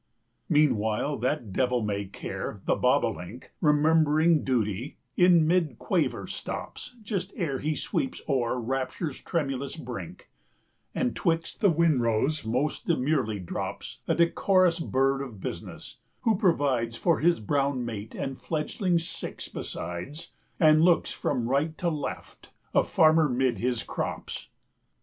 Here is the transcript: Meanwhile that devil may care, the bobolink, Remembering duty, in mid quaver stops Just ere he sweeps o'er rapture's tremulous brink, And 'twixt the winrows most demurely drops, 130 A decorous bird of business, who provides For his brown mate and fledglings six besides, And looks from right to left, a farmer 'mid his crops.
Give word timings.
Meanwhile 0.49 1.19
that 1.19 1.53
devil 1.53 1.83
may 1.83 2.05
care, 2.05 2.59
the 2.65 2.75
bobolink, 2.75 3.51
Remembering 3.61 4.43
duty, 4.43 4.97
in 5.15 5.45
mid 5.45 5.77
quaver 5.77 6.25
stops 6.25 6.95
Just 7.03 7.31
ere 7.35 7.59
he 7.59 7.75
sweeps 7.75 8.19
o'er 8.27 8.59
rapture's 8.59 9.21
tremulous 9.21 9.75
brink, 9.75 10.31
And 10.95 11.15
'twixt 11.15 11.61
the 11.61 11.69
winrows 11.69 12.43
most 12.43 12.87
demurely 12.87 13.39
drops, 13.39 13.99
130 14.05 14.11
A 14.11 14.25
decorous 14.29 14.79
bird 14.79 15.21
of 15.21 15.39
business, 15.39 15.97
who 16.21 16.35
provides 16.35 16.95
For 16.97 17.19
his 17.19 17.39
brown 17.39 17.85
mate 17.85 18.15
and 18.15 18.39
fledglings 18.39 19.07
six 19.07 19.47
besides, 19.49 20.31
And 20.59 20.81
looks 20.81 21.11
from 21.11 21.47
right 21.47 21.77
to 21.77 21.89
left, 21.91 22.49
a 22.73 22.81
farmer 22.81 23.29
'mid 23.29 23.59
his 23.59 23.83
crops. 23.83 24.47